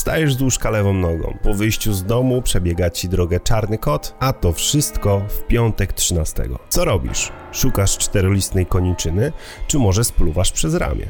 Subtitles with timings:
[0.00, 1.36] Wstajesz z łóżka lewą nogą.
[1.42, 6.48] Po wyjściu z domu przebiega ci drogę czarny kot, a to wszystko w piątek 13.
[6.68, 7.32] Co robisz?
[7.52, 9.32] Szukasz czterolistnej koniczyny,
[9.66, 11.06] czy może spluwasz przez ramię?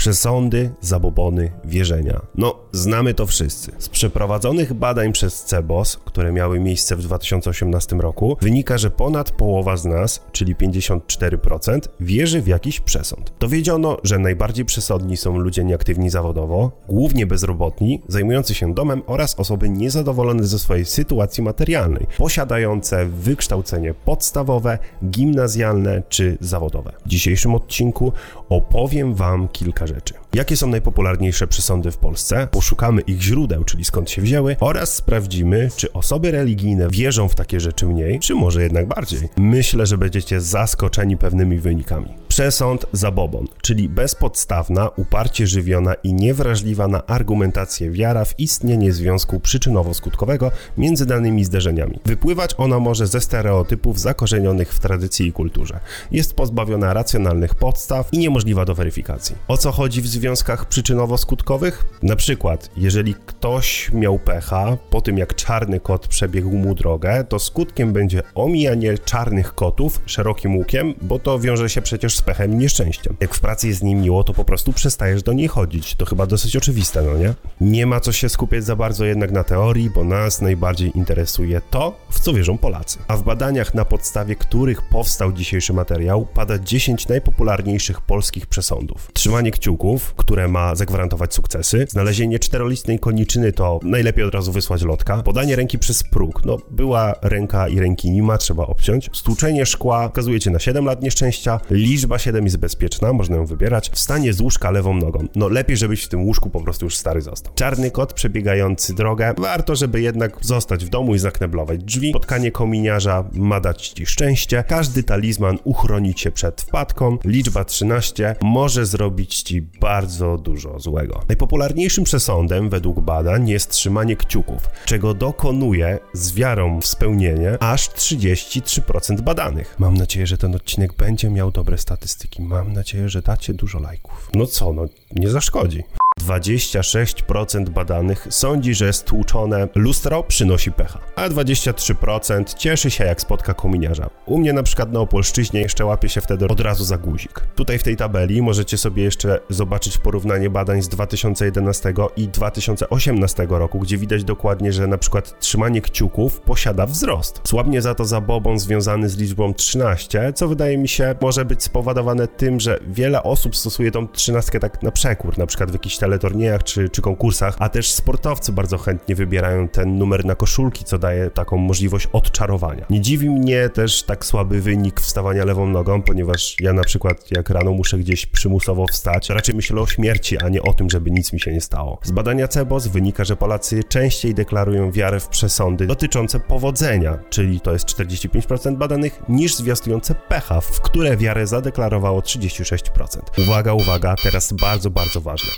[0.00, 2.20] Przesądy, zabobony, wierzenia.
[2.34, 3.72] No, znamy to wszyscy.
[3.78, 9.76] Z przeprowadzonych badań przez CEBOS, które miały miejsce w 2018 roku, wynika, że ponad połowa
[9.76, 13.32] z nas, czyli 54%, wierzy w jakiś przesąd.
[13.40, 19.68] Dowiedziono, że najbardziej przesądni są ludzie nieaktywni zawodowo, głównie bezrobotni, zajmujący się domem oraz osoby
[19.68, 26.92] niezadowolone ze swojej sytuacji materialnej, posiadające wykształcenie podstawowe, gimnazjalne czy zawodowe.
[27.06, 28.12] W dzisiejszym odcinku
[28.48, 30.14] opowiem Wam kilka rzeczy.
[30.34, 32.48] Jakie są najpopularniejsze przesądy w Polsce?
[32.50, 37.60] Poszukamy ich źródeł, czyli skąd się wzięły, oraz sprawdzimy, czy osoby religijne wierzą w takie
[37.60, 39.28] rzeczy mniej, czy może jednak bardziej.
[39.36, 42.08] Myślę, że będziecie zaskoczeni pewnymi wynikami.
[42.28, 50.50] Przesąd zabobon, czyli bezpodstawna, uparcie żywiona i niewrażliwa na argumentację wiara w istnienie związku przyczynowo-skutkowego
[50.78, 51.98] między danymi zdarzeniami.
[52.04, 55.80] Wypływać ona może ze stereotypów zakorzenionych w tradycji i kulturze.
[56.12, 59.36] Jest pozbawiona racjonalnych podstaw i niemożliwa do weryfikacji.
[59.48, 61.72] O co chodzi w związkach przyczynowo-skutkowych?
[62.02, 67.38] Na przykład, jeżeli ktoś miał pecha po tym jak czarny kot przebiegł mu drogę, to
[67.38, 72.56] skutkiem będzie omijanie czarnych kotów szerokim łukiem, bo to wiąże się przecież z pechem i
[72.56, 73.16] nieszczęściem.
[73.20, 75.94] Jak w pracy jest z nim miło, to po prostu przestajesz do niej chodzić.
[75.94, 77.34] To chyba dosyć oczywiste, no nie?
[77.60, 81.96] Nie ma co się skupiać za bardzo jednak na teorii, bo nas najbardziej interesuje to,
[82.10, 82.98] w co wierzą Polacy.
[83.08, 89.10] A w badaniach, na podstawie których powstał dzisiejszy materiał, pada 10 najpopularniejszych polskich przesądów.
[89.12, 95.22] Trzymanie kciuków, które ma zagwarantować sukcesy, znalezienie czterolistnej koniczyny to najlepiej od razu wysłać lotka,
[95.22, 100.10] podanie ręki przez próg, no była ręka i ręki nie ma, trzeba obciąć, stłuczenie szkła
[100.20, 103.90] wskazuje cię na 7 lat nieszczęścia, Liczba 7 jest bezpieczna, można ją wybierać.
[103.90, 105.26] Wstanie z łóżka lewą nogą.
[105.34, 107.54] No lepiej, żebyś w tym łóżku po prostu już stary został.
[107.54, 109.34] Czarny kot przebiegający drogę.
[109.38, 112.10] Warto, żeby jednak zostać w domu i zakneblować drzwi.
[112.10, 114.64] Spotkanie kominiarza ma dać ci szczęście.
[114.68, 117.18] Każdy talizman uchroni cię przed wpadką.
[117.24, 119.49] Liczba 13 może zrobić ci
[119.80, 121.20] bardzo dużo złego.
[121.28, 129.20] Najpopularniejszym przesądem według badań jest trzymanie kciuków, czego dokonuje z wiarą w spełnienie aż 33%
[129.20, 129.76] badanych.
[129.78, 132.42] Mam nadzieję, że ten odcinek będzie miał dobre statystyki statystyki.
[132.42, 134.30] Mam nadzieję, że dacie dużo lajków.
[134.34, 135.82] No co, no nie zaszkodzi.
[136.24, 144.10] 26% badanych sądzi, że stłuczone lustro przynosi pecha, a 23% cieszy się jak spotka kominiarza.
[144.26, 147.40] U mnie na przykład na Opolszczyźnie jeszcze łapie się wtedy od razu za guzik.
[147.54, 153.78] Tutaj w tej tabeli możecie sobie jeszcze zobaczyć porównanie badań z 2011 i 2018 roku,
[153.78, 157.40] gdzie widać dokładnie, że na przykład trzymanie kciuków posiada wzrost.
[157.44, 162.28] Słabnie za to zabobon związany z liczbą 13, co wydaje mi się może być spowodowane
[162.28, 166.64] tym, że wiele osób stosuje tą 13 tak na przekór, na przykład w jakichś teleturniejach
[166.64, 171.30] czy, czy konkursach, a też sportowcy bardzo chętnie wybierają ten numer na koszulki, co daje
[171.30, 172.86] taką możliwość odczarowania.
[172.90, 177.50] Nie dziwi mnie też tak słaby wynik wstawania lewą nogą, ponieważ ja na przykład jak
[177.50, 181.32] rano muszę gdzieś przymusowo wstać, raczej myślę o śmierci, a nie o tym, żeby nic
[181.32, 181.98] mi się nie stało.
[182.02, 187.72] Z badania CEBOS wynika, że Polacy częściej deklarują wiarę w przesądy dotyczące powodzenia, czyli to
[187.72, 193.18] jest 45% badanych, niż zwiastujące pecha, w które wiarę zadeklarowało 36%.
[193.38, 195.50] Uwaga, uwaga, teraz bardzo, bardzo ważne.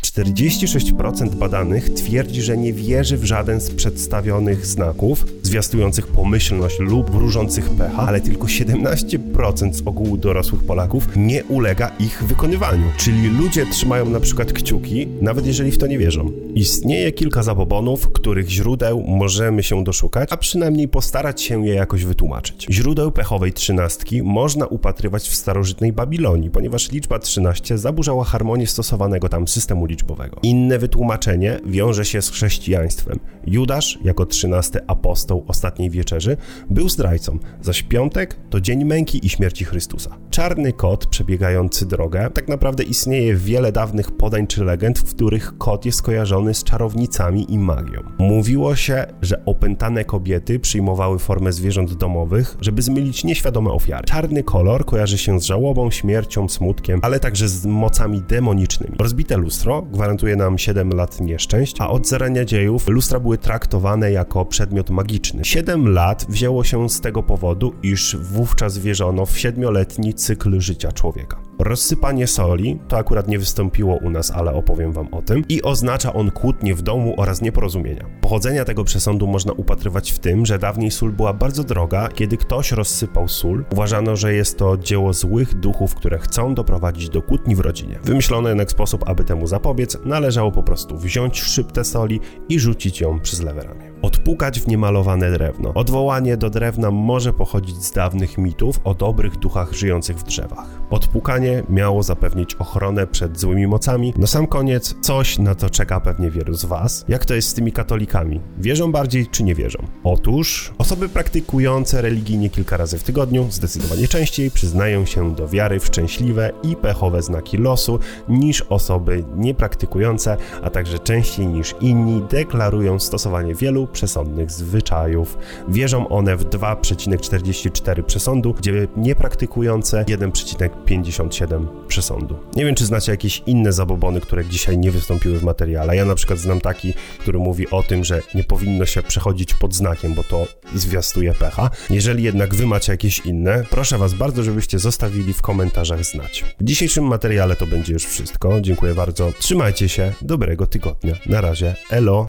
[0.50, 7.70] 46% badanych twierdzi, że nie wierzy w żaden z przedstawionych znaków zwiastujących pomyślność lub wróżących
[7.70, 12.84] pecha, ale tylko 17% z ogółu dorosłych Polaków nie ulega ich wykonywaniu.
[12.96, 16.30] Czyli ludzie trzymają na przykład kciuki, nawet jeżeli w to nie wierzą.
[16.54, 22.66] Istnieje kilka zabobonów, których źródeł możemy się doszukać, a przynajmniej postarać się je jakoś wytłumaczyć.
[22.70, 29.48] Źródeł pechowej trzynastki można upatrywać w starożytnej Babilonii, ponieważ liczba 13 zaburzała harmonię stosowanego tam
[29.48, 30.41] systemu liczbowego.
[30.42, 33.18] Inne wytłumaczenie wiąże się z chrześcijaństwem.
[33.46, 36.36] Judasz, jako trzynasty apostoł ostatniej wieczerzy,
[36.70, 40.16] był zdrajcą, zaś piątek to dzień męki i śmierci Chrystusa.
[40.30, 45.86] Czarny kot przebiegający drogę, tak naprawdę istnieje wiele dawnych podań czy legend, w których kot
[45.86, 48.00] jest kojarzony z czarownicami i magią.
[48.19, 54.04] Mówiło się, że opętane kobiety przyjmowały formę zwierząt domowych, żeby zmylić nieświadome ofiary.
[54.04, 58.97] Czarny kolor kojarzy się z żałobą, śmiercią, smutkiem, ale także z mocami demonicznymi.
[58.98, 64.44] Rozbite lustro gwarantuje nam 7 lat nieszczęść, a od zarania dziejów lustra były traktowane jako
[64.44, 65.45] przedmiot magiczny logiczny.
[65.45, 71.36] 7 lat wzięło się z tego powodu, iż wówczas wierzono w siedmioletni cykl życia człowieka.
[71.59, 76.13] Rozsypanie soli to akurat nie wystąpiło u nas, ale opowiem wam o tym i oznacza
[76.13, 78.04] on kłótnie w domu oraz nieporozumienia.
[78.21, 82.09] Pochodzenia tego przesądu można upatrywać w tym, że dawniej sól była bardzo droga.
[82.09, 87.22] Kiedy ktoś rozsypał sól, uważano, że jest to dzieło złych duchów, które chcą doprowadzić do
[87.22, 87.98] kłótni w rodzinie.
[88.04, 93.21] Wymyślono jednak sposób, aby temu zapobiec, należało po prostu wziąć szczyptę soli i rzucić ją
[93.21, 93.91] przez lewe ramię.
[94.03, 95.75] Odpukać w niemalowane drewno.
[95.75, 100.66] Odwołanie do drewna może pochodzić z dawnych mitów o dobrych duchach żyjących w drzewach.
[100.91, 104.15] Odpukanie miało zapewnić ochronę przed złymi mocami.
[104.16, 107.04] Na sam koniec coś, na co czeka pewnie wielu z Was.
[107.09, 108.41] Jak to jest z tymi katolikami?
[108.59, 109.78] Wierzą bardziej czy nie wierzą?
[110.04, 115.87] Otóż osoby praktykujące religijnie kilka razy w tygodniu, zdecydowanie częściej przyznają się do wiary w
[115.87, 123.54] szczęśliwe i pechowe znaki losu niż osoby niepraktykujące, a także częściej niż inni deklarują stosowanie
[123.54, 125.39] wielu przesądnych zwyczajów.
[125.68, 132.39] Wierzą one w 2,44 przesądu, gdzie niepraktykujące 1,57 przesądu.
[132.56, 135.97] Nie wiem, czy znacie jakieś inne zabobony, które dzisiaj nie wystąpiły w materiale.
[135.97, 139.74] Ja na przykład znam taki, który mówi o tym, że nie powinno się przechodzić pod
[139.74, 141.71] znakiem, bo to zwiastuje pecha.
[141.91, 146.44] Jeżeli jednak wy macie jakieś inne, proszę was bardzo, żebyście zostawili w komentarzach znać.
[146.60, 148.60] W dzisiejszym materiale to będzie już wszystko.
[148.60, 149.33] Dziękuję bardzo.
[149.39, 150.12] Trzymajcie się.
[150.22, 151.15] Dobrego tygodnia.
[151.27, 151.74] Na razie.
[151.91, 152.21] Elo.